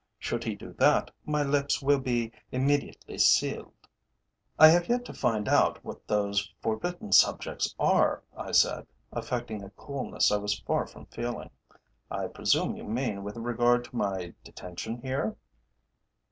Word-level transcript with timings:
"Should 0.17 0.45
he 0.45 0.55
do 0.55 0.73
that, 0.79 1.11
my 1.27 1.43
lips 1.43 1.79
will 1.79 1.99
be 1.99 2.31
immediately 2.51 3.19
sealed." 3.19 3.87
"I 4.57 4.69
have 4.69 4.89
yet 4.89 5.05
to 5.05 5.13
find 5.13 5.47
out 5.47 5.85
what 5.85 6.07
those 6.07 6.51
forbidden 6.59 7.11
subjects 7.11 7.75
are," 7.77 8.23
I 8.35 8.51
said, 8.51 8.87
affecting 9.11 9.61
a 9.63 9.69
coolness 9.69 10.31
I 10.31 10.37
was 10.37 10.57
far 10.61 10.87
from 10.87 11.05
feeling. 11.05 11.51
"I 12.09 12.25
presume 12.29 12.75
you 12.75 12.83
mean 12.83 13.23
with 13.23 13.37
regard 13.37 13.83
to 13.83 13.95
my 13.95 14.33
detention 14.43 15.03
here?" 15.03 15.35